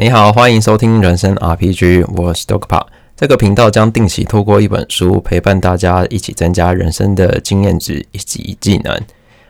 [0.00, 2.86] 你好，欢迎收听人生 RPG，我是 Dokpa。
[3.14, 8.98] 这个频道将定期透过一本书陪伴大家一起增加人生的经验值以及技能。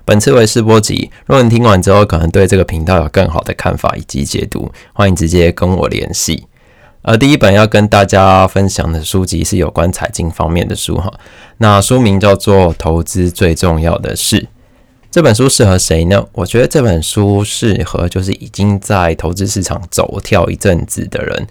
[0.05, 6.49] 本次为试播集，若你听完之后可能对这个频道有更好的看法以及解读，欢迎直接跟我联系。
[7.03, 11.13] 而第一本要跟大家分享的书籍是有关财经方面的书哈，
[11.59, 14.41] 那书名叫做《投资最重要的事》。
[15.11, 16.25] 这本书适合谁呢？
[16.33, 21.49] 我觉得这本书适合就是已经在投资市场走跳一阵子的人。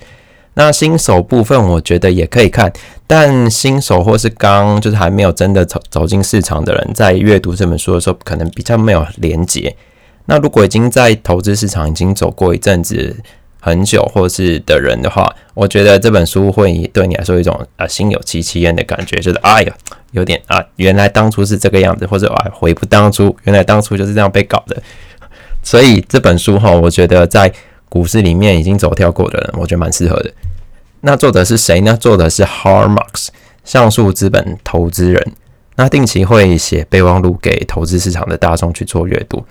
[0.54, 2.72] 那新手部分我觉得也可以看，
[3.06, 9.76] 但新手或是刚就是还没有真的走走进市场的人，在阅读这本书的时候，可能比较没有连结。
[10.26, 13.18] 那如果已经在投资市场已经走过一阵子，
[13.60, 19.74] 很久或是的人的话，我觉得这本书会对你来说一种啊心有戚戚焉的感觉，就是哎呀，
[20.12, 24.82] 有点啊，原来当初是这个样子，或者啊悔不当初，原来当初就是这样被搞的。
[25.62, 27.52] 所以这本书哈，我觉得在
[27.90, 30.32] 股市里面已经走跳过的人，我觉得蛮适合的。
[31.02, 31.98] 那作者是谁呢？
[32.00, 33.28] 作者是 Harmax，
[33.66, 35.34] 像素资本投资人。
[35.76, 39.46] 那定期会写备忘录给投资市场的大众去做阅读。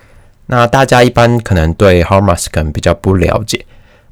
[0.45, 3.65] 那大家一般可能对 Harmax 可能比较不了解。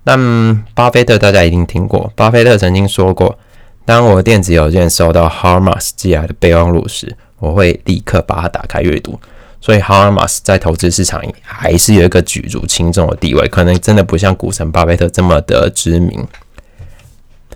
[0.07, 3.37] 但巴菲特大家一定听过，巴菲特曾经说过
[3.83, 9.19] ：“当我电子邮件收到 Harmas 寄来的备忘录时，我会立刻把它打开阅读。”
[9.59, 16.25] 所以 Harmas 在投资市场还是有一个举足轻重的地位，可能真的不像股神巴菲特这么的知名。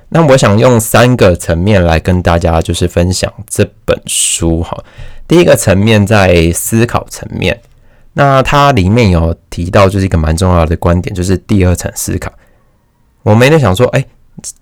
[0.09, 4.77] 那我想用三个层面来跟大家就是分享这本书哈。
[5.25, 7.57] 第一个层面在思考层面，
[8.11, 12.29] 那它里面有提到就是一个蛮重要的观点，就是第二层思考。
[13.23, 14.05] 我没在想说，哎，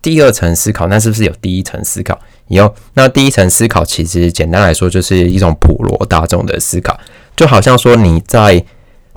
[0.02, 2.20] 第二层思考，那是不是有第一层思考？
[2.48, 2.74] 有。
[2.94, 7.00] 那第一层思考其实简单来说，就是一种普罗大众的思考，
[7.36, 8.64] 就好像说你在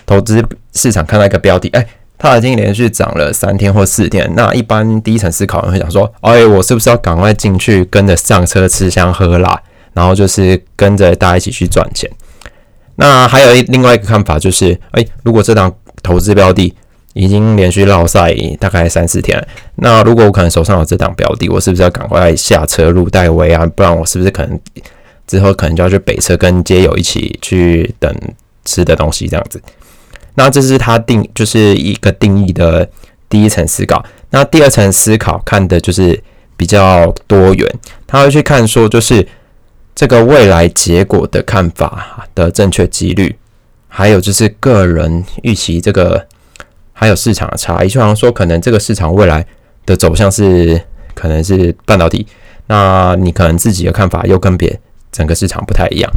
[0.06, 1.86] 投资市场看到一个标的，哎，
[2.18, 9.60] 它已经连续涨了三天或四天，那一般第一层思考人会想说，哎，我是不是要赶快进去跟着上车吃香喝辣，
[9.92, 12.08] 然后就是跟着大家一起去赚钱？
[12.96, 16.72] 那还有另外一个看法就是，哎，如果这档投资标的，
[17.14, 19.46] 已经连续落赛大概三四天了。
[19.76, 23.66] 那如果我可能手上有这档标的，我是不是要赶快下车入袋位啊？
[23.76, 24.58] 不然我是不是可能
[25.26, 28.14] 之后可能就要去北车跟街友一起去等
[28.64, 29.60] 吃的东西这样子？
[30.34, 32.88] 那这是他定就是一个定义的
[33.28, 34.02] 第一层思考。
[34.30, 36.18] 那第二层思考看的就是
[36.56, 37.70] 比较多元，
[38.06, 39.26] 他会去看说就是
[39.94, 43.36] 这个未来结果的看法的正确几率，
[43.88, 46.26] 还有就是个人预期这个。
[47.02, 49.44] 还有市场的差异，就好像说，可能这个市场未来
[49.84, 50.80] 的走向是
[51.14, 52.24] 可能是半导体，
[52.68, 54.78] 那你可能自己的看法又跟别
[55.10, 56.08] 整个市场不太一样。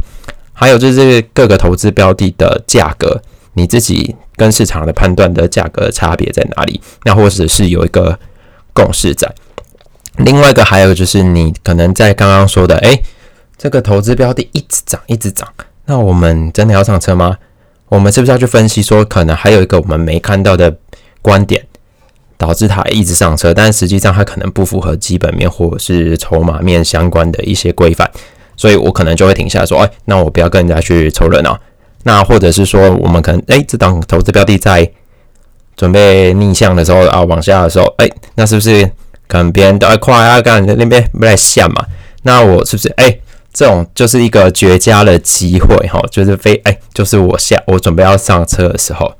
[0.52, 3.20] 还有就是各个投资标的的价格，
[3.54, 6.80] 你自己跟市场的判断的价格差别在哪里？
[7.04, 8.16] 那或者是有一个
[8.72, 9.28] 共识在。
[10.18, 13.02] 另外一个还有就是你可能在刚刚说的，诶，
[13.58, 15.48] 这个投资标的一直涨一直涨，
[15.86, 17.36] 那我们真的要上车吗？
[17.88, 20.76] 我们是不是要去分析说，可能还有一个我们没看到的
[21.22, 21.64] 观点，
[22.36, 28.10] 导致它一直上车，但实际上它可能不符合基本面或者是筹码面相关的一些规范，
[28.56, 31.58] 所以我可能就会停下说，哎，那我不要跟人家去凑热闹。
[32.02, 34.88] 那或者是说，我们可能，哎，这档投资标的在
[35.76, 38.84] 准备逆向的时候啊，往下的时候，哎，那是不是
[39.28, 41.84] 可能别人都要快啊，刚那边不来下嘛？
[42.22, 43.18] 那我是不是，哎？
[43.56, 49.10] 这种就是一个绝佳的机会哈，就是非哎，就是我下我准备要上车的时候，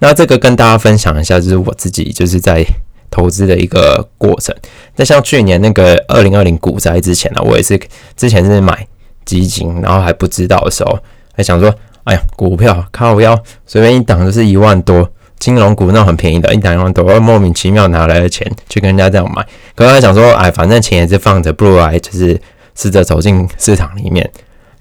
[0.00, 2.62] 那这个跟大家分享一下，就是我自己就是在
[3.10, 4.54] 投资的一个过程。
[4.96, 7.80] 那像去年那个二零二零股灾之前呢，我也是
[8.14, 8.86] 之前是买
[9.24, 10.98] 基金，然后还不知道的时候，
[11.34, 19.42] 还想说，哎呀，股票靠腰随便一档就是一万多，金融股那种很便宜的，一档一万多，莫名其妙拿来的钱去跟人家这样买，
[19.74, 22.38] 可能想说，哎，反正钱也是放着，不如来就是。
[22.78, 24.30] 试着走进市场里面，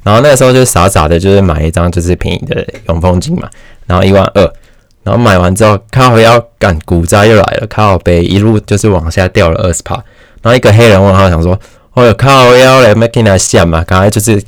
[0.04, 3.50] 然后那个时候就傻傻的，就是买一张就是便宜的永丰金嘛，
[3.88, 4.42] 然后一万二，
[5.04, 9.96] 然后买完之后，靠要赶股灾又来了，靠北一路就是往下掉了二十趴，
[10.44, 11.60] 然后一个黑人问号想说，
[11.94, 14.40] 哦哟靠要来，making 那线嘛，刚才就是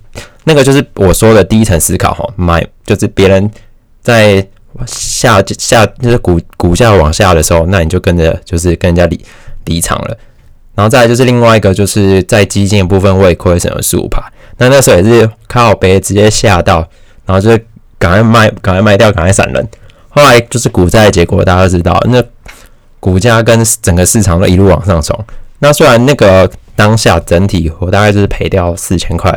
[0.44, 3.50] 那个就是我说的第一层思考哈，买就是别人
[4.02, 4.46] 在
[4.86, 9.20] 下下就是股股价往下的时候，那你就跟着就是跟人家离
[9.66, 10.18] 离场了。
[10.80, 14.24] 然后再就是另外一个，就是在基金的部分未亏损了十五趴，
[14.60, 16.78] 那那时候也是靠背直接吓到，
[17.26, 17.50] 然后就
[17.98, 19.68] 赶快卖，赶快卖掉，赶快散人。
[20.08, 22.24] 后来就是股灾的结果，大家都知道，那
[23.02, 25.14] 股价跟整个市场都一路往上冲。
[25.60, 29.30] 那虽然那个当下整体我大概就是赔掉四千块，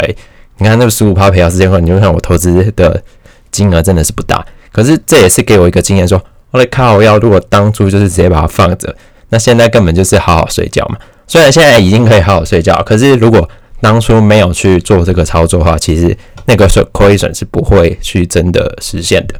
[0.58, 3.02] 你看那个十五趴赔掉四千块，你就看我投资的
[3.50, 4.46] 金额真的是不大。
[4.70, 6.22] 可是这也是给我一个经验，说
[6.52, 8.94] 我的靠，要如果当初就是直接把它放着。
[9.32, 10.98] 那现在根本就是好好睡觉嘛。
[11.26, 13.48] 虽然现在已经可以好好睡觉，可是如果
[13.80, 16.14] 当初没有去做这个操作的话，其实
[16.44, 19.34] 那个损亏损是不会去真的实现的。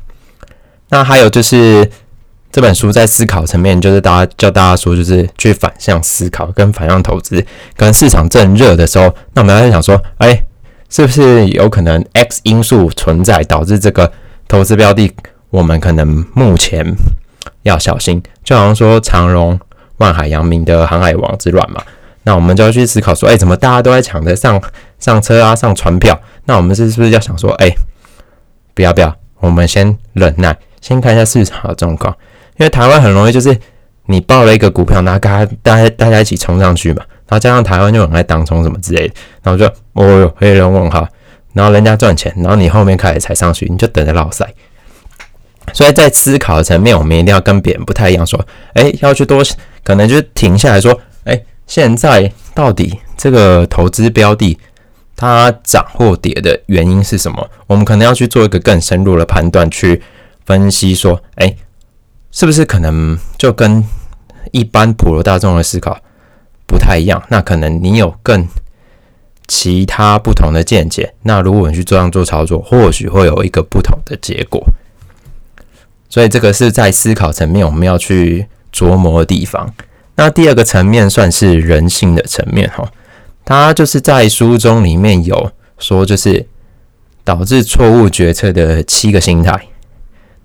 [0.88, 1.86] 那还有就是
[2.50, 7.44] 这本书在思考层面，就是大家教大家说，就是去反向思考跟反向投资，
[7.76, 10.42] 跟市场正热的时候，那我们在想说，哎，
[10.88, 14.10] 是不是有可能 X 因素存在导致这个
[14.48, 15.12] 投资标的，
[15.50, 16.82] 我们可能目前
[17.64, 19.60] 要小心，就好像说长荣。
[19.98, 21.82] 万海扬名的航海王之乱嘛，
[22.24, 24.60] 那我们就要去思考说，哎，怎么大家都在抢着上
[24.98, 26.18] 上车啊，上船票？
[26.46, 27.72] 那我们是是不是要想说，哎，
[28.74, 32.16] 不要不要，我们先忍耐，先看一下市场的状况，
[32.58, 33.56] 因为台湾很容易就是
[34.06, 41.06] 你报了一个股票，然后大家大家大家一起冲上去嘛，然后加上台湾就很爱当冲什么之类的，然后就哦哟黑人问号，
[41.52, 44.46] 然后人家赚钱，然后你后面开始踩上去，你就等着落塞。
[45.72, 48.44] 所以在思考的层面，我们一定要跟别人不太一样，说，
[48.74, 49.42] 哎，要去多。
[49.84, 54.56] 可能就停下来说，哎，现在到底这个投资标的
[55.16, 57.50] 它涨或跌的原因是什么？
[57.66, 60.00] 我们可能要去做一个更深入的判断，去
[60.46, 61.56] 分析说，哎，
[62.30, 63.82] 是不是可能就跟
[64.52, 65.98] 一般普罗大众的思考
[66.66, 67.20] 不太一样？
[67.28, 68.46] 那可能你有更
[69.48, 71.12] 其他不同的见解。
[71.22, 74.64] 那如果你去这样做操作，或许会有一个不同的结果。
[76.12, 78.46] 所以这个是在思考层面，我们要去。
[78.74, 79.70] 琢磨的地方，
[80.14, 82.90] 那第二个层面算是人性的层面哈，
[83.44, 86.46] 他就是在书中里面有说，就是
[87.22, 89.60] 导致错误决策的七个心态。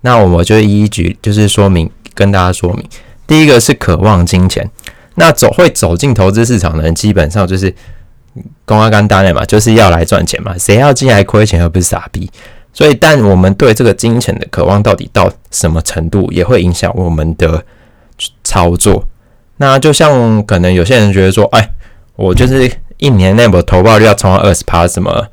[0.02, 2.86] 那我们就一一举，就是说明跟大家说明，
[3.26, 4.70] 第一个是渴望金钱，
[5.14, 7.74] 那走会走进投资市场的人，基本上就是
[8.66, 12.30] 公安干单的嘛，就是要来赚钱嘛，谁要进来亏钱而不是傻逼？
[12.78, 17.64] 所以，但我们对这个金钱的渴望到底到什么程度，也会影响我们的。
[18.42, 19.06] 操作，
[19.58, 21.70] 那就像可能有些人觉得说，哎，
[22.16, 25.28] 我就是一年内我投报率要冲到二十趴什么，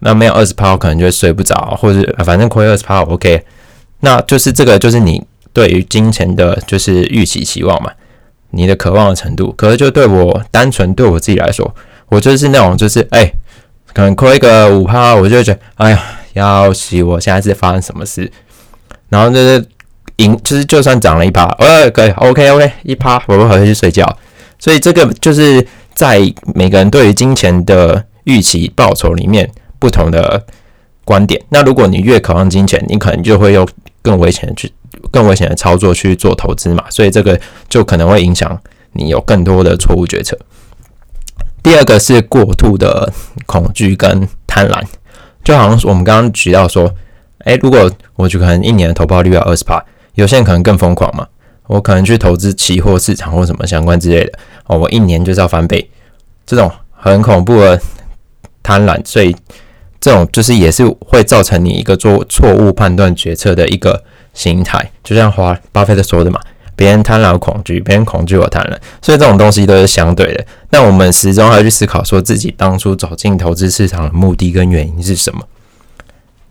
[0.00, 3.44] 那没有二十趴，我可能就会睡不着，或者反正亏二十趴，OK，
[4.00, 7.92] 那就是这个就是你对于金钱的就是预期期望嘛，
[8.50, 9.52] 你的渴望的程度。
[9.52, 11.72] 可是就对我单纯对我自己来说，
[12.08, 13.30] 我就是那种就是哎，
[13.94, 16.02] 可能亏个五趴，我就觉得哎呀，
[16.42, 18.30] 要洗，我现在是发生什么事，
[19.08, 19.64] 然后就是。
[20.18, 24.16] 赢就是就算涨了一趴，呃，可以，OK OK，一趴，我们回去睡觉。
[24.58, 25.62] 所以这个就是
[25.92, 26.18] 在
[26.54, 29.46] 每个人对于金钱的预期报酬里面
[29.78, 30.42] 不同的
[31.04, 31.38] 观点。
[31.50, 33.68] 那如果你越渴望金钱，你可能就会用
[34.00, 34.72] 更危险的去
[35.10, 36.82] 更危险的操作去做投资嘛。
[36.88, 38.58] 所以这个就可能会影响
[38.94, 40.34] 你有更多的错误决策。
[41.62, 43.12] 第二个是过度的
[43.44, 44.82] 恐惧跟贪婪，
[45.46, 46.92] 就好像我们刚刚举到说，
[47.44, 49.80] 诶，如果我就可能一年的投报率要二十趴。
[50.14, 51.24] 有些人可能更疯狂嘛，
[51.68, 54.32] 我可能去投资期货市场或什么相关之类的
[54.64, 55.88] 哦，我一年就是要翻倍，
[56.44, 57.80] 这种很恐怖的
[58.60, 59.36] 贪婪，所以
[60.00, 64.02] 这种就是也是会造成你一个做错误判断决策的一个
[64.34, 66.40] 心态，就像华巴菲特说的嘛，
[66.76, 70.46] 别人贪婪恐惧，别人恐惧我贪婪，所以这种东西都是相对的。
[70.70, 75.42] 那我们始终要去思考，说自己当初走进投资市场的目的跟原因是什么。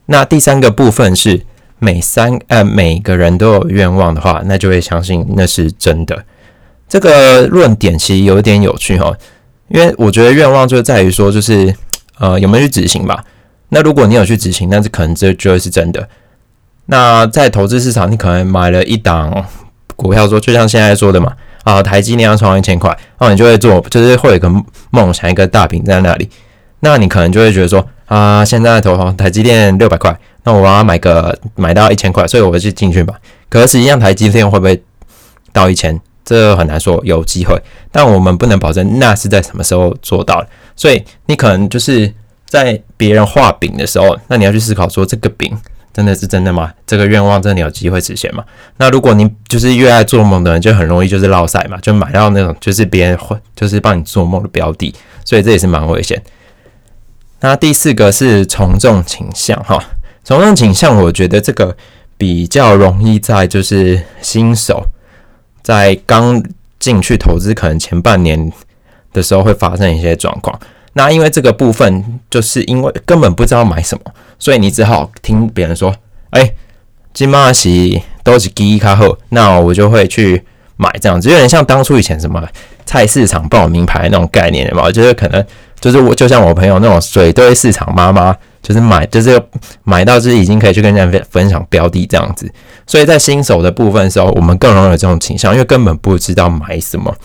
[0.08, 1.46] 那第三个部分是。
[1.78, 6.24] 每三呃每个人都有愿望的话，那就会相信那是真的。
[6.88, 9.14] 这个论点其实有点有趣哈，
[9.68, 11.76] 因为我觉得愿望就在于说，就是
[12.18, 13.26] 呃有没有去执行吧。
[13.70, 16.08] 那如果你有去执行，那这可能这就会是真的。
[16.86, 19.46] 那在投资市场，你可能买了一档
[19.96, 21.34] 股票，说就像现在说的嘛，
[21.64, 24.50] 啊台积电要冲一千块，那你就会做，就是会有个
[24.92, 26.30] 梦想，一个大饼在那里。
[26.82, 30.16] 那你可能就会觉得说，啊现在投台积电六百块。
[30.44, 33.12] 那我要买个买到一千块，所以我就进去买。
[33.50, 34.80] 可是实际上台积电会不会
[35.52, 36.00] 到一千？
[36.24, 37.56] 这很难说，有机会，
[37.92, 40.48] 但我们不能保证那是在什么时候做到的。
[40.76, 42.12] 所以你可能就是
[42.48, 45.56] 在别人画饼的时候，那你要去思考说这个饼
[45.96, 46.74] 真的是真的吗？
[46.86, 48.44] 这个愿望真的有机会实现吗？
[48.76, 56.22] 那如果你就是越爱做梦的人，就很容易就是落赛嘛，就买到那种就是别人会就是帮你做梦的标的，所以这也是蛮危险。
[57.40, 59.82] 那第四个是从众倾向哈。
[60.26, 61.78] 从众倾向，我觉得这个
[62.18, 64.84] 比较容易在就是新手
[65.64, 66.44] 在刚
[66.78, 68.52] 进去投资，可能前半年
[69.14, 70.60] 的时候会发生一些状况。
[70.98, 75.94] 那因为这个部分，就是因为根本不知道买什么，所以你只好听别人说
[76.32, 76.54] ：“哎，
[77.14, 80.44] 金马喜都是第一卡后，那我就会去
[80.78, 82.42] 买这样子。”有点像当初以前什么
[82.86, 84.84] 菜市场报名牌那种概念嘛。
[84.84, 85.46] 我觉得可能
[85.80, 88.36] 就是我就像我朋友那种水堆市场妈妈。
[88.66, 89.40] 就是买就是
[89.84, 92.52] 买到就是已经可以去跟人家分分享标的这样子。
[92.88, 97.16] 所以在新手的部分时候，我们更容易有这种倾向，因为根本不知道买什么。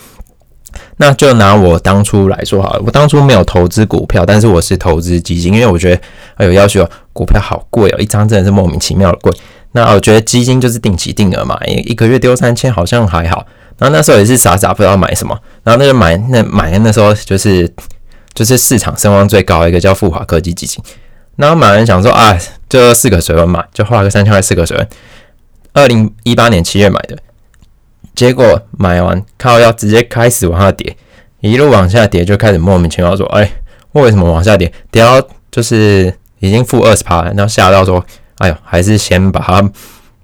[1.03, 6.01] 那就拿我当初来说好了，我当初没有投资股票，但是我是投资基金，因为我觉得
[6.35, 9.33] 哎呦，要求股票好贵哦，一张真的是莫名其妙的贵。
[9.73, 13.47] 那我觉得基金就是定期定额嘛，一个月丢三千好像还好。
[13.79, 17.67] 然后那时候也是傻傻不知道买什么，然后那就买那买那时候就是
[18.35, 20.85] 就是市场声望最高一个叫富华科技基金，
[21.37, 22.39] 然后买完想说啊，
[22.69, 24.87] 就四个水温嘛，就花个三千块四个水温。
[25.73, 27.17] 二零一八年七月买的。
[28.15, 30.95] 结果买完靠要直接开始往下跌，
[31.41, 33.51] 一路往下跌就开始莫名其妙说：“哎，
[33.93, 34.71] 为什么往下跌？
[34.91, 38.05] 跌到就是已经负二十趴了。”然后吓到说
[38.39, 39.71] ：“哎呦，还是先把它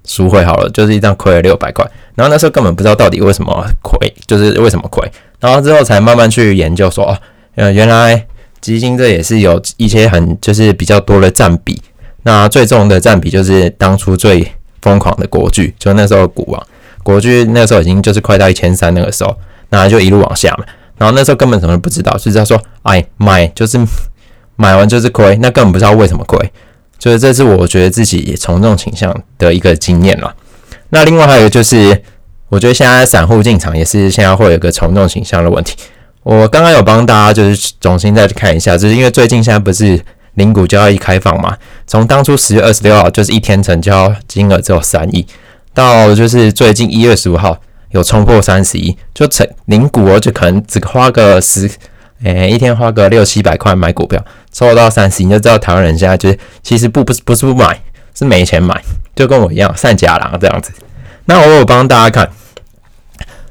[0.05, 1.89] 赎回好了。”就是一张亏了六百块。
[2.15, 5.11] 然后那时候根本不知道到底为什么亏，就是为什么亏。
[5.41, 7.19] 然后之后才慢慢去研究说：“哦，
[7.55, 8.27] 呃，原来
[8.61, 11.81] 基金这也是有一些很就是比较多的占比。
[12.25, 14.53] 那最重的占比就是当初最
[14.83, 16.63] 疯狂的国剧，就那时候股王。”
[17.07, 19.33] 国巨那个时候已经就是快到一千三那个时候，
[19.69, 20.65] 那就一路往下嘛。
[20.99, 23.79] 然后那时候根本什么都不知道，就知道说，哎，买就是
[24.57, 26.51] 买完就是亏，那根本不知道为什么亏。
[26.99, 30.35] 就是这是我觉得自己从众倾向的一个经验了。
[30.89, 32.03] 那另外还有就是，
[32.49, 35.77] 我觉得现在散户进场也是现在会有一个从众倾向的问题。
[36.25, 40.01] 我刚刚有帮大家就是重新再去看一下，就是因为最近现在不是
[40.35, 45.25] 零股交易开放嘛，从当初十月二十六号就是一天成交金额只有三亿。
[45.77, 51.71] 到就是最近一月十五号有冲破三十一，就成零股哦，就可能只花个十，
[52.25, 57.79] 诶，一天花个六七百块买股票，抽到三十，你就知道台湾人现在就是其实不不是不是不买，
[58.15, 58.83] 是没钱买，
[59.15, 60.73] 就跟我一样善假郎这样子。
[61.27, 62.31] 那我有帮大家看，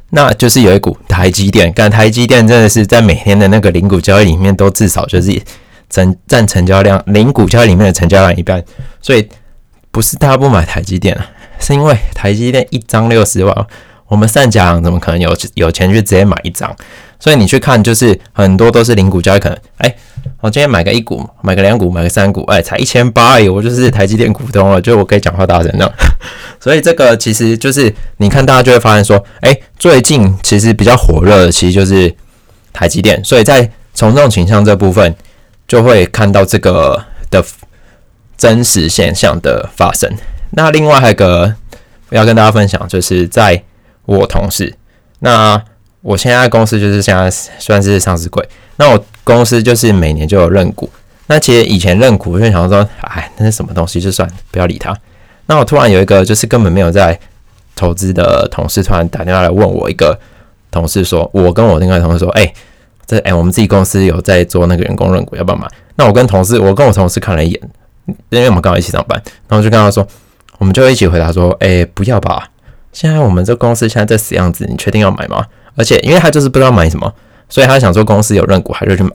[0.10, 5.40] 那就是有一股台积电，但台积电真的是在每天的那个零股交易里面都至少就是
[5.92, 8.64] 成占成交量零股交易里面的成交量一半，
[9.00, 9.30] 所以
[9.92, 11.24] 不是大家不买台积电啊。
[11.60, 13.68] 是因为台积电一张六十万，
[14.08, 16.76] 我们散讲怎么可能有有钱去直接买一张？
[17.20, 19.96] 所以你去看，就是很多都是零股交易，可能哎，
[20.42, 25.92] 我今天买个一股，买个两股，买个三股，哎，才一千八而已，我就是台积电股东了，就我可以讲话大声这样。
[26.60, 32.14] 所以这个其实就是你看，大家就会发现说，哎，最近其实比较火热的，其实就是
[32.74, 33.24] 台积电。
[33.24, 35.16] 所以在从众倾向这部分，
[35.68, 37.44] 就会看到这个的
[38.38, 40.12] 真实现象的发生。
[40.52, 41.54] 那另外还有个
[42.12, 43.62] 要跟大家分享，就是在
[44.06, 44.74] 我同事，
[45.20, 45.62] 那
[46.02, 50.90] 我现在公司就是现在算是上市柜，那我公司就是每年就有认股。
[51.28, 54.96] 那其实以前认股，我就想说，哎，那是什么东西，就算不要理他。
[55.48, 57.20] 那我突然有一个就是根本没有在
[57.76, 60.18] 投资的同事，突然打电话来问我一个
[60.70, 62.54] 同事说，我跟我另外同事说，哎，
[63.08, 65.68] 这哎我们自己公司有在做那个员工认股，要不要买？
[65.96, 67.62] 那我跟同事，我跟我同事看了一眼，
[68.30, 70.08] 因为我们刚好一起上班，然后就跟他说。
[70.66, 72.50] 我们就一起回答说：“哎，不要吧！
[72.92, 75.46] 现在我们这公司现在这死样子，你确定要买吗？
[75.76, 77.14] 而且，因为他就是不知道买什么，
[77.48, 79.12] 所以他想说公司有认股，他就去买。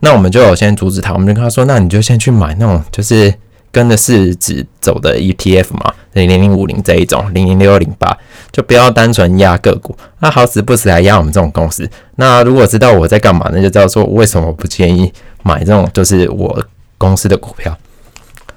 [0.00, 3.32] 那我们就先阻止他，我们就跟他说：那你就先去买那种就是
[3.70, 8.18] 跟着市值走的 ETF 嘛，零零五零这一种，零零六零八，
[8.50, 9.96] 就不要单纯压个股。
[10.18, 11.88] 那好死不死还压我们这种公司。
[12.16, 15.12] 那如果知道我在干嘛，那就知道说为什么不建议
[15.44, 16.60] 买这种就是我
[16.98, 17.72] 公司的股票。”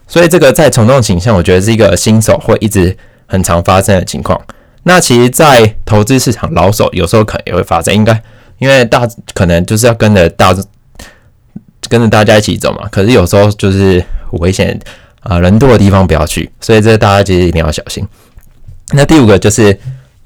[0.09, 2.97] 所以这个在从众倾向，我觉得是一个新手会一直
[3.27, 4.41] 很常发生的情况。
[4.83, 8.19] 那其实，在投资市场，老手有时候可能也会发生，应该
[8.57, 10.55] 因为大可能就是要跟着大
[11.87, 12.87] 跟着大家一起走嘛。
[12.89, 14.79] 可是有时候就是危险
[15.19, 16.49] 啊，人多的地方不要去。
[16.59, 18.03] 所以这大家其实一定要小心。
[18.93, 19.77] 那第五个就是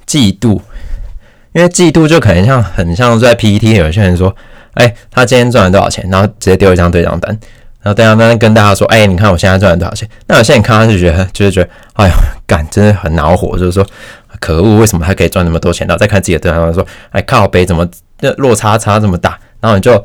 [0.07, 0.61] 嫉妒，
[1.51, 4.33] 因为嫉妒就可能像很像在 PPT 有些人说，
[4.75, 7.37] 哎，他今天赚了多少钱，然后直接丢一张对账单。
[7.83, 10.07] 然后，等下，那跟大家说，哎，你看我现在赚了多少钱？
[10.27, 12.13] 那有些人看上去觉得，就是觉得，哎呀，
[12.47, 13.85] 干，真的很恼火，就是说，
[14.39, 15.85] 可恶，为什么他可以赚那么多钱？
[15.85, 17.85] 然后再看自己的对账说，哎，靠背怎么
[18.17, 19.37] 这落差差这么大？
[19.59, 19.97] 然后你就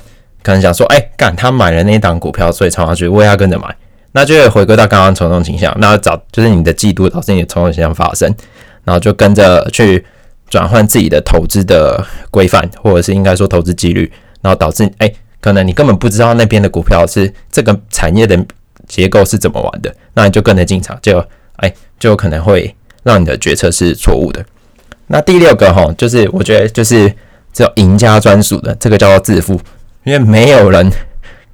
[0.42, 3.72] 可能想说，哎，干，他买了那一档股票，所以冲上去，我也要跟着买。
[4.10, 8.28] 那就会回归到刚刚从众倾向，那找就是你的嫉妒导致你的从众倾向发生，
[8.82, 10.04] 然后就跟着去
[10.50, 15.08] 转换自己的投资的规范，或者是应该说投资纪律，然后导致，哎。
[15.40, 18.38] 可能你根本不知道那边的股票是这个产业的
[18.86, 21.24] 结构是怎么玩的，那你就跟着进场，就
[21.56, 24.44] 哎，就可能会让你的决策是错误的。
[25.06, 27.08] 那第六个哈，就是我觉得就是
[27.52, 29.60] 只有赢家专属的，这个叫做自负，
[30.04, 30.90] 因为没有人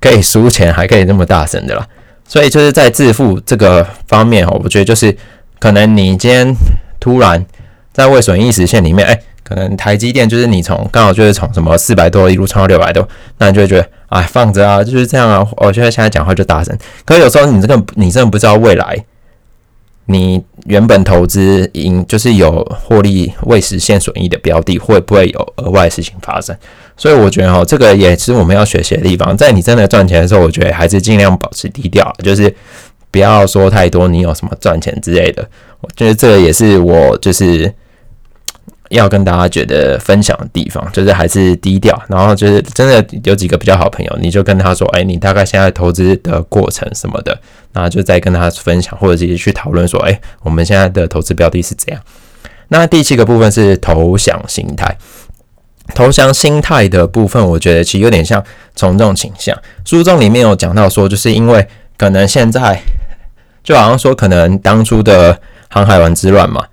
[0.01, 1.87] 可以输钱还可以那么大声的啦。
[2.27, 5.17] 所以就是在自负这个方面哈，我觉得就是
[5.59, 6.55] 可能你今天
[6.99, 7.45] 突然
[7.93, 13.07] 在未损益实现里面，哎，可能台积电就是你从刚好就是从什么四百多一路冲到六百多，
[13.39, 15.47] 那你就会觉得哎放着啊，就是这样啊。
[15.59, 19.05] 我觉得现在讲话就大声，可有时候你这个你真的不知道未来。
[20.07, 26.55] 你原本投资盈就是有获利未实现损益的标的，会不会有额外事情发生？
[26.95, 29.35] 所以我觉得哦，这个也是我们要学习的地方。
[29.35, 32.55] 在你真的赚钱的时候，我觉得还是尽量保持低调，就是
[33.11, 35.43] 不要说太多你有什么赚钱之类的。
[35.81, 37.73] 我觉得这个也是我就是。
[38.91, 47.37] 要跟大家觉得分享的地方，就是还是低调，然后就是真的有几个比较好朋友，你就跟他说，哎，你大概现在投资的过程什么的，
[47.73, 52.03] 那就再跟他分享，或者直接去讨论说，哎，我们现在的投资标的是怎样。
[52.69, 54.97] 那第七个部分是投降心态，
[55.95, 58.45] 投降心态的部分，我觉得其实有点像
[58.77, 59.57] 从众倾向。
[59.85, 62.81] 书中里面有讲到说，就是因为可能现在
[63.63, 66.65] 就好像说，可能当初的航海王之乱嘛。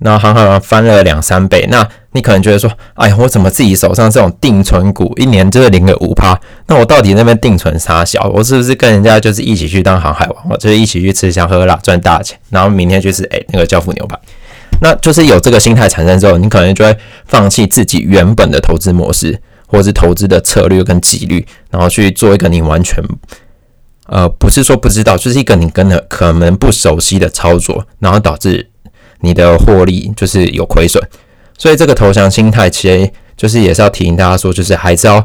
[0.00, 6.38] 那行行翻了两三倍，那你可能觉得说，哎呀，我怎么自己手上这种定存股一年就是零个五趴？
[6.68, 8.30] 那我到底那边定存啥小？
[8.32, 10.46] 我是不是跟人家就是一起去当航海王？
[10.50, 14.16] 我就是一起去吃香喝辣赚大钱，然后明天就是哎那个教父牛排，
[14.80, 23.02] 那就是有这个心态产生之后，你可能就会放弃自己原本的投资模式，或是投资的策略跟纪律，然后去做一个你完全
[24.06, 28.70] 呃不是说不知道，就是一个你跟的可能不熟悉的操作，然后导致。
[29.20, 31.02] 你的获利就是有亏损，
[31.56, 35.24] 所以这个投降心态其实就是也是要提醒大家说，就是还是要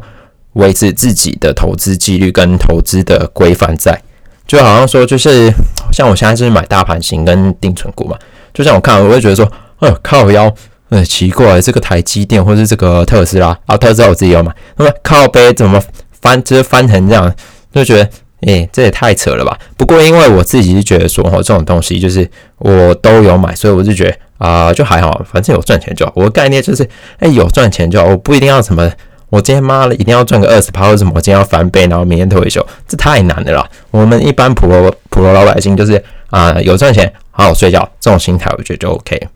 [0.54, 4.02] 维持自己的投资纪律跟投资的规范在。
[4.48, 5.52] 就好像说，就是
[5.92, 8.18] 像我现在就是买大盘型跟定存股嘛，
[8.54, 10.54] 就像我看，我会觉得说，呃，靠腰，
[10.90, 15.82] 呃，奇怪，这个台积电或是这个特斯拉啊，特斯拉我自己有买，那么靠背怎么
[16.22, 17.34] 翻，就是翻成这样，
[17.74, 18.10] 就觉得。
[18.46, 19.58] 诶，这也太扯了吧！
[19.78, 26.12] 不过因为我自己是觉得说，哈，这种东西就是我都有买，所以我就觉得啊，就还好，反正有赚钱就好。
[26.16, 26.88] 我的概念就是，
[27.20, 28.92] 诶，有赚钱就好，我不一定要什么，
[29.30, 33.68] 我今天妈的一定要赚个二十趴或者什么，我今天要翻倍，然后明天退休，这太难的啦。
[33.92, 39.28] 我们一般普罗普罗老百姓就是啊，有赚钱好好睡觉，这种心态我觉得就 OK。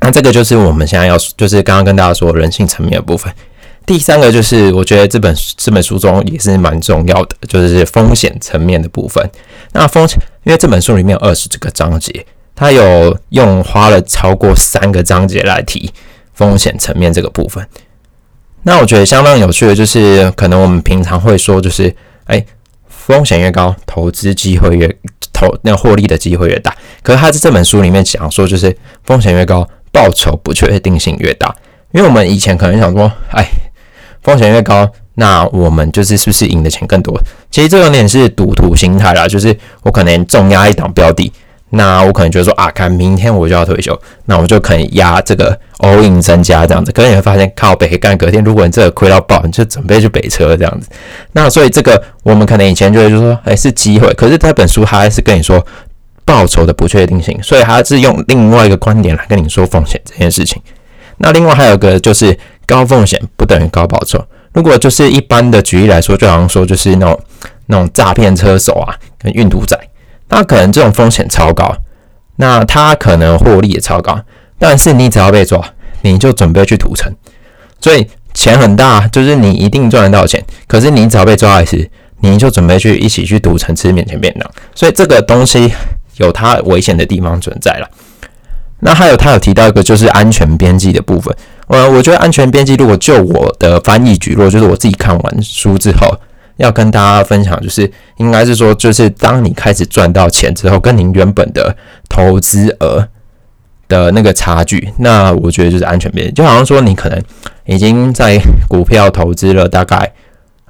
[0.00, 3.32] 那这个就是我们现在要，就是刚刚跟大家说人性层面的部分。
[3.86, 9.30] 第三个就是，我觉得这本这本书中也是蛮重要的，就是风险层面的部分。
[9.72, 15.92] 那风险，因为这本书里面有二十这个章节，它有用花了超过三个章节来提
[16.34, 17.64] 风险层面这个部分。
[18.64, 21.94] 那我觉得相当有趣的，就是可能我们平常会说，就是
[22.24, 22.44] 哎，
[22.88, 24.88] 风险越高，投资机会越
[25.32, 26.74] 投那获利的机会越大。
[27.04, 31.54] 可是他在这本书里面讲说，就是风险越高，报酬不确定性越大。
[31.92, 33.46] 因为我们以前可能想说，哎。
[34.26, 37.16] 风险越高，那我们就是是不是赢的钱更多？
[37.48, 41.32] 其实这有点是赌徒心态啦，就是我可能重压一档标的，
[41.70, 46.90] 那我可能觉得说啊，看明天我就要退休，那我就可以压这个 all in 增加这样子。
[46.90, 50.88] 可是你会发现，靠北干隔天，如果你这个亏到爆，你就准备去北车这样子。
[51.30, 54.12] 那所以这个我们可能以前就会就说，哎，是机会。
[54.14, 55.64] 可是这本书它还是跟你说
[56.24, 60.60] 报酬的不确定性，所以它是用另外一个观点来跟你说风险这件事情。
[61.18, 62.36] 那另外还有个就是。
[62.66, 64.22] 高风险不等于高报酬。
[64.52, 67.20] 如果就是一般的举例来说，就好像说就是那种
[67.66, 69.78] 那种诈骗车手啊，跟运毒仔，
[70.28, 71.76] 那可能这种风险超高，
[72.36, 74.18] 那他可能获利也超高，
[74.58, 75.62] 但是你只要被抓，
[76.00, 77.12] 你就准备去屠城，
[77.80, 80.42] 所以钱很大，就是你一定赚得到钱。
[80.66, 81.88] 可是你只要被抓一次，
[82.20, 85.70] 你就准备去一起去赌城吃面前便当，所以这个东西
[86.16, 87.86] 有它危险的地方存在了。
[88.80, 91.34] 那还有他有提到一个就是安全边际的部分。
[91.68, 96.16] 呃，我觉得安全边际，如果就我的翻译举落，就是我自己看完书之后
[96.58, 101.76] 要跟大家分享，就是应该是说，就是当你开始赚到钱之后，跟您原本的
[102.08, 103.08] 投资额
[103.88, 106.32] 的那个差距，那我觉得就是安全边际。
[106.32, 107.20] 就好像说，你可能
[107.64, 110.12] 已经在股票投资了大概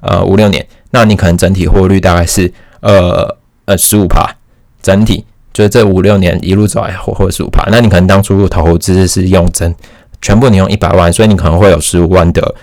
[0.01, 4.35] 呃五六年，那你可能整体获率大概是呃呃十五帕，
[4.81, 9.75] 整体就是这五六年一路走来获获十五帕，那你可能当初投资是用真。
[10.21, 12.55] 全部你用一百万，所以你可能会有十五万的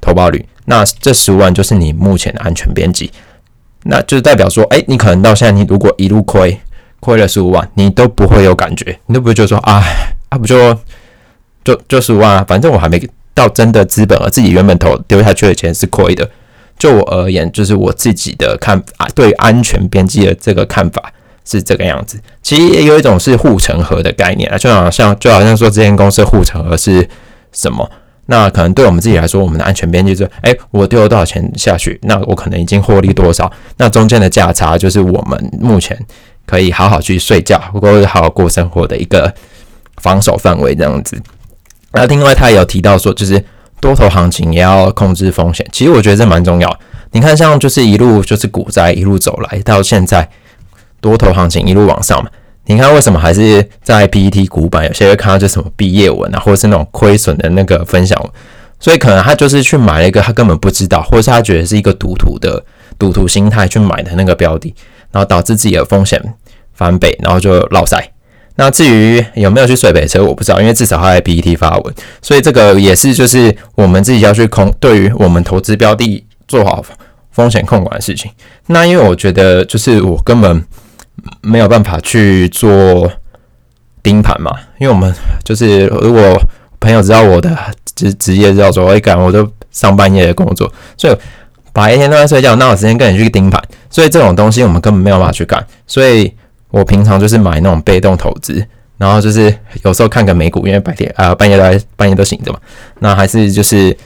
[0.00, 0.46] 投保率。
[0.66, 3.10] 那这十五万就是你目前的安全边际，
[3.84, 6.60] 那就是代表说，哎，你可能到现在，你如果一路亏，
[7.00, 10.76] 亏了十五万，你都不会有感觉，你都不会觉得说，哎，啊不就
[11.64, 13.00] 就就十五万啊，反正我还没
[13.32, 16.28] 到真的资本，而自己原本投丢下去的钱是亏的。
[16.78, 21.12] 就我而言，就是我自己的看啊，对安全边际的这个看法。
[21.48, 27.08] 是这个样子，其实也有一种是护城河的概念啊，就好像就好像说这间公司护城河是
[27.52, 27.90] 什么？
[28.26, 33.50] 那可能对我们自己来说，我们的安全边际是，哎，我丢了多少钱下去，那我可能已经获利多少？
[33.78, 35.98] 那中间的价差就是我们目前
[36.44, 39.32] 可以好好去睡觉，或者好好过生活的一个
[39.96, 41.18] 防守范围这样子。
[41.92, 43.42] 那另外他也有提到说，就是
[43.80, 45.66] 多头行情也要控制风险。
[45.72, 46.78] 其实我觉得这蛮重要。
[47.12, 50.28] 你看，像就是一路就是股灾一路走来到现在，
[51.00, 52.30] 多头行情一路往上嘛。
[52.70, 58.22] 你看为什么还是在 PET 股板有些会看到就什么毕业文啊，或者是那种亏损的那个分享，
[58.78, 62.62] 所以可能他就是去买了一个他根本不知道，或者是他觉得是一个赌徒的
[62.98, 64.74] 赌徒心态去买的那个标的，
[65.10, 66.22] 然后导致自己的风险
[66.74, 67.98] 翻倍，然后就落塞。
[68.56, 76.84] 那至于有没有去水北车，我不知道，因为至少他在 PET 发文，所以这个也是就是我们自己要去控，对于我们投资标的做好
[77.30, 78.30] 风险控管的事情。
[78.66, 80.62] 那因为我觉得就是我根本。
[81.42, 83.10] 没有办法去做
[84.02, 84.50] 盯盘嘛？
[84.78, 85.12] 因为我们
[85.44, 86.40] 就是如果
[86.80, 87.56] 朋友知道我的
[87.94, 91.16] 职职业叫做会干，我都上半夜的工作，所以
[91.72, 93.62] 白天都在睡觉，那有时间跟你去盯盘？
[93.90, 95.64] 所以这种东西我们根本没有办法去干。
[95.86, 96.32] 所以
[96.70, 98.64] 我平常就是买那种被动投资，
[98.96, 102.58] 然后就是有时候看个美股，因为白天啊半夜都半夜都醒着嘛。
[103.00, 103.96] 那还是就是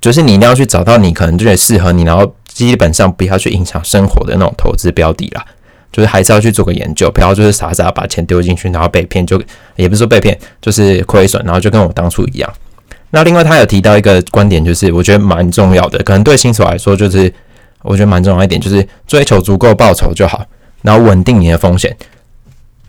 [0.00, 5.44] 就是你一定要去找到你可能最适合你，然后基本上不要去影响生活的那种投资标的啦。
[5.92, 9.40] 就是还是要去做个研究，不要就是傻傻把钱丢进去，然后被骗，就
[9.76, 12.50] 也不是说被骗，就是亏损，然后就跟我当初一样。
[13.10, 17.30] 那另外他有提到一个观点，就是我觉得蛮重要的，可能对新手来说，就是
[17.82, 20.46] 我觉得蛮重要一点，就是追求足够报酬就好，
[20.80, 21.94] 然后稳定你的风险。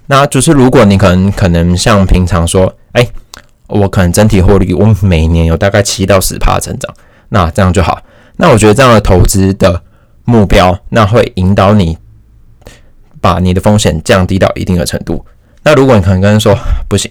[0.07, 3.05] 那就是如果你可能可能像平常说，哎，
[3.67, 6.93] 我可能整体获利我每年有大概七到十趴成长，
[7.29, 8.01] 那这样就好。
[8.37, 9.81] 那我觉得这样的投资的
[10.23, 11.97] 目标，那会引导你。
[13.23, 15.25] 把你的风险降低到一定的程度。
[15.63, 16.53] 那如果你可能跟人说
[16.89, 17.09] 不行，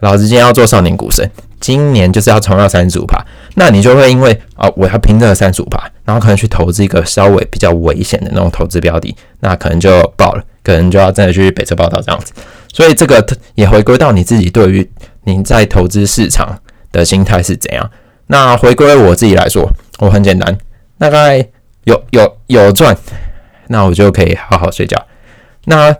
[0.00, 1.26] 老子今天要做少年股神，
[1.58, 3.24] 今年就是要冲到三十五趴，
[3.54, 12.34] 那你就会因为啊，我要拼这个三十五趴，然后可能去投资一个稍微比较危险的那种投资标的，那可能就爆了，可能就要真的去北车报道这样子。
[12.70, 14.90] 所以这个也回归到你自己对于
[15.22, 16.58] 您在投资市场
[16.92, 17.90] 的心态是怎样。
[18.26, 19.66] 那回归我自己来说，
[19.98, 20.58] 我很简单，
[20.98, 21.38] 大概
[21.84, 22.94] 有有有赚，
[23.68, 25.02] 那我就可以好好睡觉。
[25.64, 25.94] 那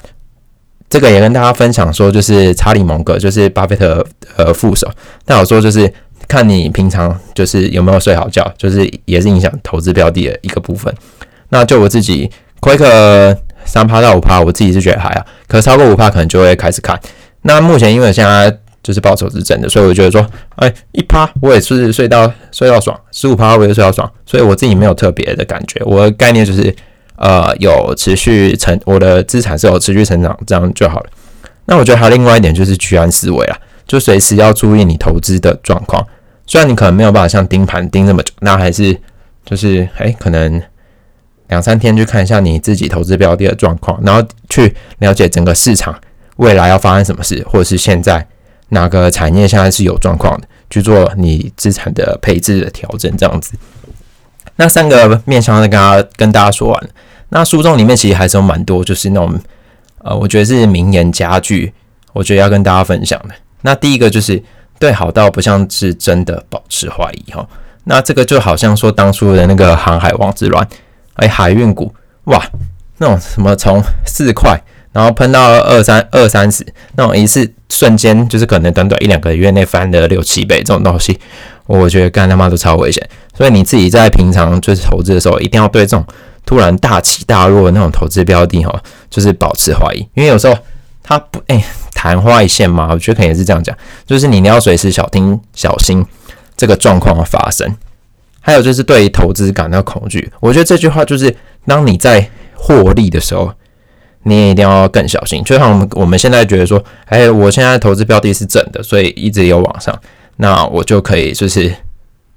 [0.90, 4.88] 这个也跟大家分享说，就是查理蒙格，就是巴菲特呃副手，
[5.24, 5.92] 但我说就是
[6.28, 10.94] 看你平常就是有没有睡好觉，就是也是影响投资标的的一个部分。
[11.48, 17.00] 那就我自己，quick 三趴到五趴，我自己是觉得还好，可超过五趴可能就会开始看。
[17.42, 20.24] 那目前因为现在就是报酬是正的，所以我觉得说，
[20.56, 25.82] 哎，一趴我也是睡到睡到爽，十五趴我也睡到爽，所以我自己没有特别的感觉。
[25.84, 26.72] 我的概念就是。
[27.16, 31.10] 呃，有持续成，我的资产是有持续成长，这样就好了。
[31.66, 36.04] 那我觉得还有另外一点就是居安思危啊，就随时要注意你投资的状况。
[36.46, 38.98] 虽然你可能没有办法像盯盘盯那么久，那还是
[39.46, 40.60] 就是哎，可能
[41.48, 45.98] 两三天去看一下你自己投资标的的状况，然后去了解整个市场
[46.36, 48.26] 未来要发生什么事，或者是现在
[48.70, 53.52] 哪个产业现在是有状况的，去做你资产的配置的调整，这样子。
[54.56, 56.88] 那三个面向跟大家跟大家说完，
[57.30, 59.38] 那书中里面其实还是有蛮多，就是那种
[59.98, 61.72] 呃，我觉得是名言佳句，
[62.12, 63.34] 我觉得要跟大家分享的。
[63.62, 64.42] 那第一个就是
[64.78, 67.46] 对好到不像是真的保持怀疑哈。
[67.84, 70.66] 那这个就好像说当初的那个航海王之乱，
[71.14, 72.42] 哎，海运股哇，
[72.98, 74.58] 那种什么从四块
[74.94, 81.18] 然后喷到二三二三十，那种一次瞬间就是可能短短一两个月内翻了六七倍这种东西。
[81.66, 86.06] 我觉得干他妈都超危险，所以你自己在平常就是投资的时候，一定要对这种
[86.46, 90.56] 突然大起大落的那种投资标的哈，就是保持怀疑，因为有时候
[91.02, 93.76] 它不哎昙花一现嘛，我觉得可能是这样讲，
[94.06, 96.04] 就是你要随时小心小心
[96.56, 97.74] 这个状况的发生。
[98.46, 101.34] 还有就是对投资感到恐惧，我觉得这句话就是
[101.66, 103.50] 当你在获利的时候，
[104.24, 105.42] 你也一定要更小心。
[105.44, 109.98] 就像我们我们现在觉得说，哎，我现在投资标的是正的，所以一直有往上。
[110.36, 111.72] 那我就可以就是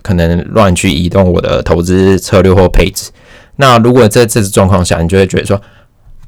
[0.04, 3.10] 可能乱去移动我的投资策略或配置。
[3.56, 5.60] 那如果在这种状况下，你就会觉得说，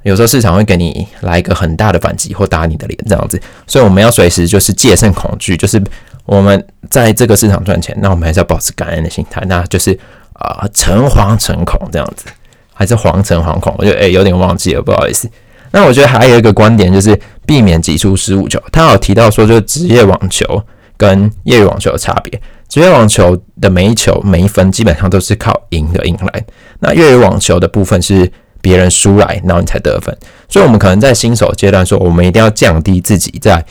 [0.02, 3.40] 有时候市场会给你来一个很大的反击或打你的脸这样子。
[3.68, 5.80] 所以我们要随时就是戒慎恐惧，就是
[6.26, 9.98] 我们在这个市场赚钱，那我们还是要保持感恩的心态，那就是
[10.34, 12.26] 啊诚惶诚恐这样子，
[12.74, 13.76] 还是惶诚惶恐？
[13.78, 15.30] 我觉得诶有点忘记了，不好意思。
[15.72, 18.62] 那我觉得还有一个观点就是避免挤出失误球。
[18.72, 20.64] 他有提到说，就职业网球。
[21.00, 26.46] 跟业余网球的差别，职业网球的每一球每一分基本上都是靠赢的赢来，
[26.80, 28.30] 那业余网球的部分是
[28.60, 30.14] 别人输来，然后你才得分。
[30.50, 33.66] 所以，我们可能在新手阶段说，我们一定要降低自己在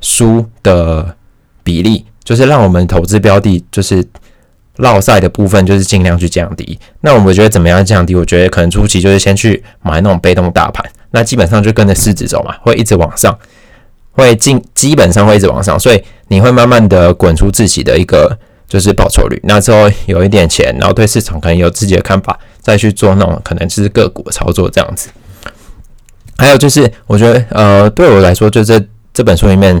[0.00, 1.14] 输的
[1.62, 4.02] 比例，就是让我们投资标的就是
[4.76, 6.78] 落赛的部分，就是尽量去降低。
[7.02, 8.14] 那我们觉得怎么样降低？
[8.14, 10.82] 我觉得可能初期就是先去买那种被动大盘，
[11.16, 13.34] 那基本上就跟着市值走嘛，会一直往上。
[14.12, 19.38] 会进基本上会一直往上，所以你会慢慢的滚出自己的一个就是报酬率。
[19.44, 25.10] 那之后有一点钱，然后对市场可能有自己的看法，再去做那种可能就是个股操作这样子。
[26.38, 29.78] 还有就是，我觉得呃，对我来说，就这这本书里面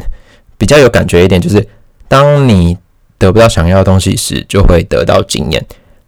[0.58, 1.66] 比较有感觉一点，就是
[2.06, 2.76] 当你
[3.16, 5.64] 得不到想要的东西时，就会得到经验。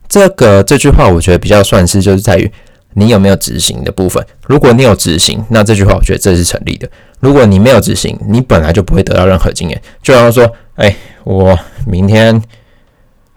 [0.06, 2.52] 这个这句话，我觉得比较算是就是在于
[2.94, 4.24] 你有没有执行的部分。
[4.46, 6.88] 如果你有执行，那这句话我觉得这是成立的。
[7.20, 9.80] 如果你没有执行，你本来就不会得到任何经验。
[10.02, 12.34] 就好像说，哎，我明天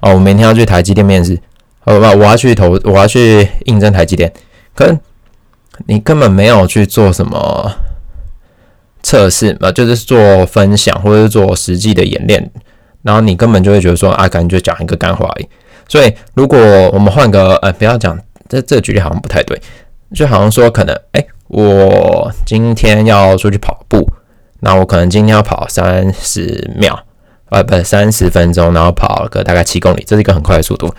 [0.02, 1.40] 哦，我明天要去台积电面试，
[1.80, 4.32] 好吧，我要去投，我要去应征台积电，
[4.74, 5.00] 可
[5.88, 7.72] 你根本没有去做什么
[9.02, 12.52] 测试嘛，就是做分享或者是做实际的演练，
[13.02, 15.48] 然后你根本就会觉得说，啊，感觉讲一个干话而已。
[15.88, 16.58] 所以，如果
[16.92, 18.18] 我们换个呃，不要讲
[18.52, 19.58] 这这个举例好像不太对，
[20.14, 24.06] 就好像说可能，哎，我今天要出去跑步，
[24.60, 27.06] 那我可能今天要跑三十秒，
[27.50, 30.94] 呃，不，三十分钟，然后跑个大概七公里，这是一个很快的速度。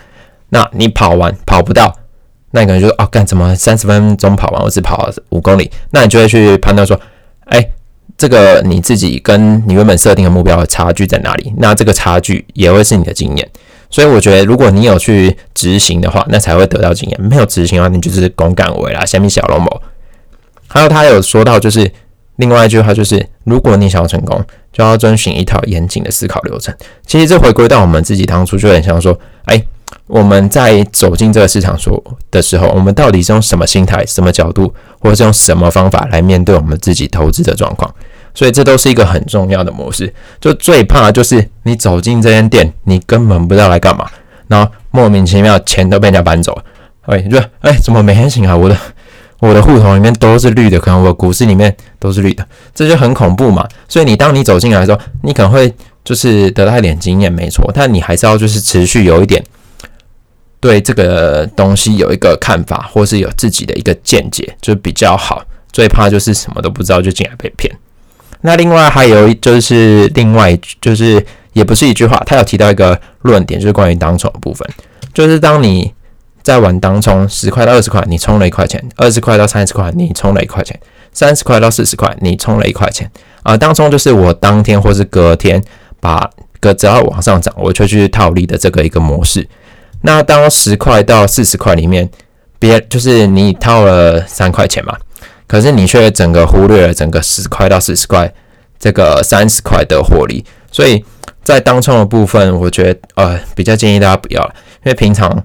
[0.49, 1.95] 那你跑完跑不到，
[2.53, 5.71] 那你可能就说，哦，干什么三十分钟跑完，我只跑五公里？
[5.91, 6.99] 那你就会去判断说，
[7.47, 7.67] 哎，
[8.17, 11.53] 这个你自己跟你原本设定的目标的差距在哪里？
[11.59, 13.51] 那这个差距也会是你的经验。
[13.93, 19.83] 所以我觉得，如果你有去执行的话，那才会得到经验；没有执行的话，你就是公干为啦，下面小龙某。
[20.67, 21.93] 还有他有说到，就是
[22.37, 26.75] 另外一句话，就是如果你想要成功，就要遵循一套严谨的思考流程。
[27.07, 29.63] 其实这回归到我们自己当初就很像说，哎，
[30.07, 37.95] 我们在走进这个市场所的时候，我们到底是用什么心态、什么角度，或者是用什么方法来面对我们自己投资的状况？
[38.35, 40.12] 所以这都是一个很重要的模式。
[40.40, 44.11] 就最怕就是你走进这间店，你根本不知道来干嘛，
[44.49, 46.64] 然后莫名其妙钱都被人家搬走了。
[47.03, 48.57] 哎，就哎怎么没人醒啊？
[48.57, 48.77] 我的
[49.40, 53.66] 我的户头里面都是绿的，可能我股市里面都是绿的，这就很恐怖嘛。
[53.88, 59.42] 所以你当你走进来的时候，你可能会就是得到一点经验，没错，但你还是要就是持续有一点
[60.61, 65.42] 对这个东西有一个看法，或是有自己的一个见解，就比较好。
[65.73, 67.75] 最怕就是什么都不知道就进来被骗。
[68.43, 74.69] 那另外还有就是另外就是也不是一句话，他有提到一个论点，就是关于当冲的部分。
[75.15, 75.93] 就是当你
[76.43, 80.77] 在玩当冲，十块到二十块，你充了一块钱；二十块到三十块，你充了一块钱；
[81.13, 83.11] 三十块到四十块，你充了一块钱。
[83.43, 85.63] 啊，当冲就是我当天或是隔天
[86.01, 86.29] 把
[86.59, 89.47] 个只要往上涨，我就去套利的这个一个模式。
[90.01, 92.11] 那当十块到四十块里面，
[92.59, 94.97] 别就是你套了三块钱嘛。
[95.47, 98.33] 可是你却整个忽略了整个十块到四十块
[98.79, 101.05] 这个三十块的获利，所以
[101.45, 105.45] 在当冲的部分，我觉得呃比较建议大家不要了，因为平常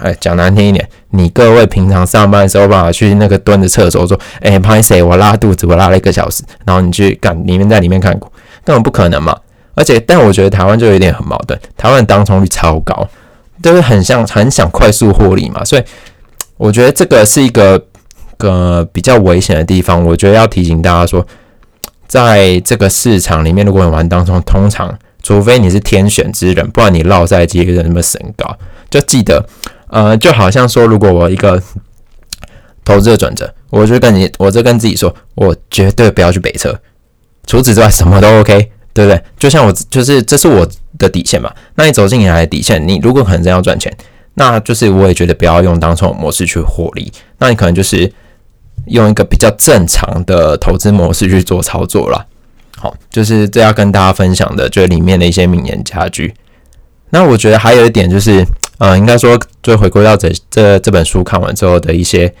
[0.00, 8.30] 哎讲难听一点，你各位平常上班的时候办法去那个蹲着厕所说，哎，拍谁我拉肚子，我拉了一个小时，然后你去干里面在里面看股，
[8.64, 9.36] 根本不可能嘛。
[9.74, 13.08] 而且但我觉得台湾就有点很矛盾，台湾当冲率超高，
[13.62, 15.82] 就是很像很想快速获利嘛，所以
[16.56, 17.84] 我觉得这个是一个。
[18.38, 21.26] 个比较危险的地方，我觉得要提醒大家说，
[22.06, 28.56] 在这个市场里面，如果你玩当中，通常除非你是天选之人，不然你落在几率那么神高。
[28.88, 29.46] 就记得，
[29.88, 31.62] 呃，就好像说，如果我一个
[32.84, 36.74] 投资的转折，我就跟你，我就跟自己说，我绝对不要去北车，
[37.46, 39.22] 除此之外什么都 OK，对不对？
[39.38, 40.66] 就像我，就是这是我
[40.98, 41.52] 的底线嘛。
[41.74, 43.94] 那你走进来的底线，你如果可能真要赚钱，
[44.34, 48.10] 那就是我也觉得不要用当冲模式去获利，那你可能就是。
[48.88, 52.26] 用一个比较正常的投资模式去做操作了，
[52.76, 56.34] 好，就是这要跟大家分享的，就是里面的一些名言佳句。
[57.10, 58.44] 那我觉得还有一点就是，
[58.78, 62.32] 呃，应该说就回归到这这这本书看完之后的一些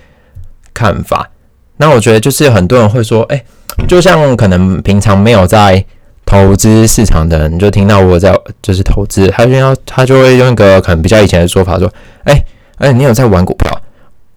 [0.74, 1.30] 看法。
[1.78, 3.42] 那我觉得就是很多人会说，哎，
[3.88, 5.84] 就像可能平常没有在
[6.26, 11.90] 投资市场的人，就听到我在就是投资，他就要他就会用一个可能比较以前的说法说，
[12.24, 12.44] 哎
[12.76, 13.80] 哎，你有在玩股票？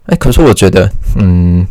[0.06, 1.67] 哎，可是我觉得，嗯。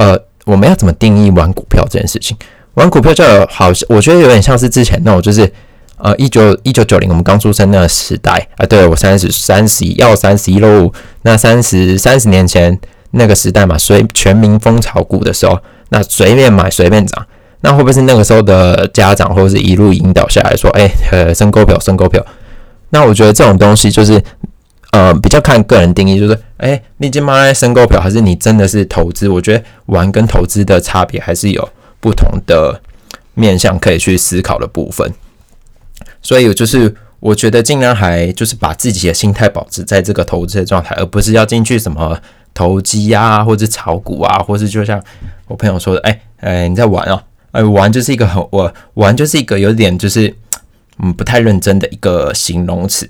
[0.00, 2.34] 呃，我们要怎么定义玩股票这件事情？
[2.72, 5.52] 玩股票就好像我觉得有点像是之前那种，就是
[5.98, 8.64] 呃，一九一九九零我们刚出生那个时代啊。
[8.64, 15.58] 对我三十三十一要三十一喽，那三十三十年前那个时代嘛，随全民风炒股的时候，
[15.90, 17.26] 那随便买随便涨，
[17.60, 22.24] 那会不会是那个时候的家长或者是一路引导下来说，哎，呃，升股票升股票？
[22.88, 24.22] 那我觉得这种东西就是。
[24.92, 29.28] 呃，比较看个人定义，就是，哎，你今妈在申购票，还是你真的是投资？
[29.28, 31.68] 我觉得玩跟投资的差别还是有
[32.00, 32.80] 不同的
[33.34, 35.12] 面向可以去思考的部分。
[36.20, 42.20] 所以就是我觉得尽量还就是把自己的心态保持在这个投资的状态，而不是要进去什么
[42.52, 45.00] 投机啊，或者炒股啊，或是就像
[45.46, 47.22] 我朋友说的，哎，哎，你在玩哦，
[47.52, 50.34] 哎，玩就是一个很我玩就是一个有点就是
[50.98, 53.08] 嗯不太认真的一个形容词，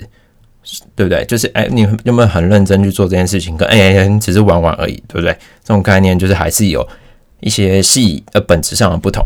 [0.94, 1.24] 对不对？
[1.24, 3.56] 就是哎，你有没有很认真去做这件事情？
[3.56, 5.32] 跟哎，只是玩玩而已，对不对？
[5.62, 6.86] 这种概念就是还是有
[7.40, 9.24] 一些细呃本质上的不同。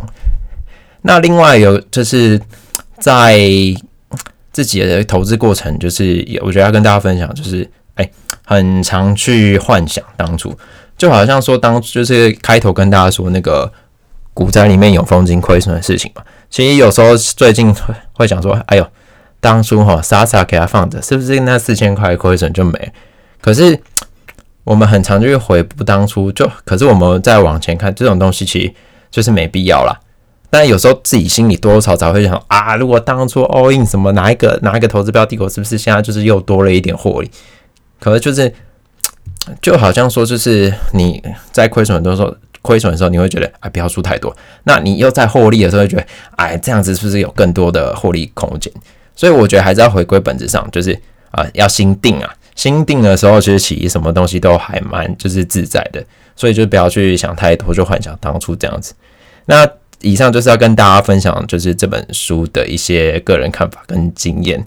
[1.02, 2.40] 那另外有就是
[2.98, 3.38] 在
[4.52, 8.10] 自己的投资过程，就是我觉得要跟大家分享，就是哎，
[8.44, 10.56] 很常去幻想当初，
[10.96, 13.72] 就好像说当就是开头跟大家说那个。
[14.36, 16.20] 股灾里面有风金亏损的事情嘛？
[16.50, 17.72] 其实有时候最近
[18.14, 18.84] 会想说，哎呦，
[19.44, 22.92] 当初哈傻傻给他放着，是不是那四千块亏损就没？
[23.42, 23.78] 可是
[24.64, 28.72] 我们很常就会回不当初，就可是我们再往前看，这种东西其实
[29.10, 30.00] 就是没必要啦。
[30.48, 37.30] 但有时候自己心里多多少少会想啊，如果当初 all in 什么哪一个哪一个投资标的，我是不是现在就是又多了一点获利？
[38.00, 38.50] 可是就是
[39.60, 42.34] 就好像说，就是你在亏损的时候。
[42.64, 44.34] 亏损的时候，你会觉得哎，不要输太多。
[44.62, 48.72] 那你又在获利的时候，会觉得哎，这样子是不是有更多的获利空间？
[49.16, 50.98] 所以我觉得还是要回归本质上，就是
[51.30, 52.34] 啊，要心定啊。
[52.54, 56.04] 心定的时候，其实起什么东西都还蛮就是自在的。
[56.36, 58.92] 所以就不要去想太多，就幻想当初这样子。
[59.46, 59.64] 那
[60.00, 64.64] 以上就是要跟大家分享，就是这本书的一些个人看法跟经验。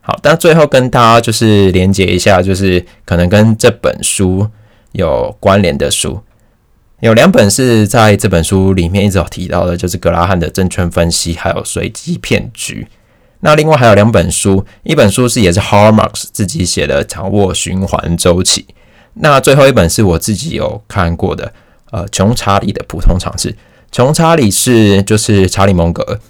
[0.00, 4.48] 好，但最后跟大家就是连接一下，就是可能跟这本书
[4.92, 6.20] 有关联的书。
[7.00, 12.86] 有两本是在这本书里面一直有提到的，就是格拉汉的证券分析，还有随机骗局。
[13.40, 18.62] 那另外还有两本书，一本书是也是 h a r m a r k s 自己写的《掌握循环周期》。
[19.14, 21.52] 那最后一本是我自己有看过的，
[21.90, 23.54] 呃，穷查理的普通常识。
[23.90, 26.20] 穷查理是就是查理蒙格，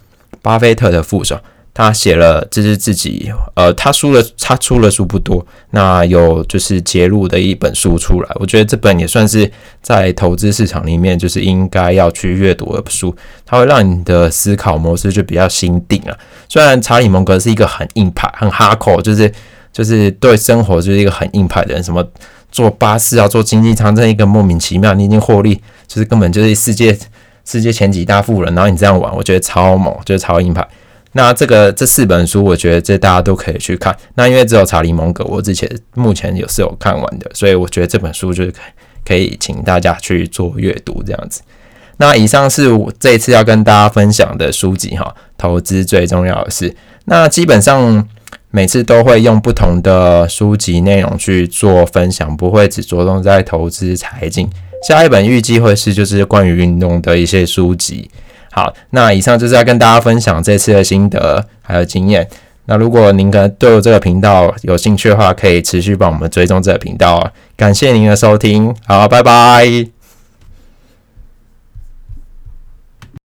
[0.41, 1.39] 巴菲特的副手。
[1.73, 13.15] 他写了，这是自己，呃，他书了，他出了书不多，那有就是揭露的一本书出来，我觉得这本也算是在投资市场里面就是应该要去阅读的书，
[13.47, 16.19] 它会让你的思考模式就比较新定了。
[16.49, 19.33] 虽然查理蒙格是一个很硬派、很哈口，就是
[19.73, 22.05] 就是对生活就是一个很硬派的人，什么
[22.51, 25.55] 坐巴士啊、坐经济舱，这一个莫名其妙，你已经获利，
[25.87, 26.99] 就是根本就是世界
[27.45, 30.67] 世界前几大富人，然后你这样玩，我觉得超猛，就是超硬派。
[31.13, 33.97] 那这个这四本书，我觉得这大家都可以去看。
[34.15, 38.55] 那因为只有查理蒙格，我之前目前有是有看完的，所以我觉得这本书就是
[39.05, 41.41] 可以请大家去做阅读这样子。
[41.97, 46.75] 那以上是我这一次要跟大家分享的书籍哈，投资最重要的是，
[47.07, 48.09] 那基本上
[48.53, 54.49] 每次都会用不同的书籍内容去做分享，不会只着重在投资财经。
[54.87, 58.09] 下一本预计会是就是关于运动的一些书籍。
[58.51, 62.29] 好，那以上就是要跟大家分享这次的心得还有经验。
[62.67, 67.33] 那如果您可能对我这个频道有兴趣的话，可以持续帮我们追踪这个频道。
[67.57, 70.00] 感谢您的收听，好，拜拜。